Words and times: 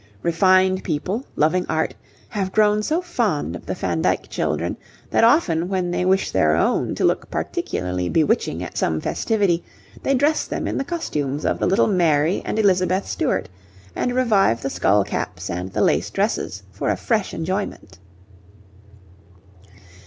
Refined 0.23 0.83
people, 0.83 1.27
loving 1.35 1.63
art, 1.69 1.93
have 2.29 2.51
grown 2.51 2.81
so 2.81 3.03
fond 3.03 3.55
of 3.55 3.67
the 3.67 3.75
Van 3.75 4.01
Dyck 4.01 4.27
children, 4.29 4.75
that 5.11 5.23
often 5.23 5.69
when 5.69 5.91
they 5.91 6.03
wish 6.05 6.31
their 6.31 6.55
own 6.55 6.95
to 6.95 7.05
look 7.05 7.29
particularly 7.29 8.09
bewitching 8.09 8.63
at 8.63 8.75
some 8.79 8.99
festivity, 8.99 9.63
they 10.01 10.15
dress 10.15 10.45
them 10.47 10.67
in 10.67 10.79
the 10.79 10.83
costumes 10.83 11.45
of 11.45 11.59
the 11.59 11.67
little 11.67 11.85
Mary 11.85 12.41
and 12.45 12.57
Elizabeth 12.57 13.05
Stuart, 13.07 13.47
and 13.95 14.15
revive 14.15 14.63
the 14.63 14.71
skull 14.71 15.03
caps 15.03 15.51
and 15.51 15.71
the 15.71 15.81
lace 15.83 16.09
dresses 16.09 16.63
for 16.71 16.89
a 16.89 16.97
fresh 16.97 17.31
enjoyment. 17.31 17.99